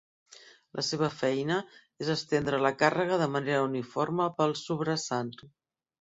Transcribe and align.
La 0.77 0.83
seva 0.85 1.07
feina 1.17 1.57
és 2.03 2.07
estendre 2.13 2.59
la 2.65 2.71
càrrega 2.79 3.19
de 3.23 3.27
manera 3.35 3.59
uniforme 3.67 4.27
pel 4.39 4.55
subrasant. 4.63 5.31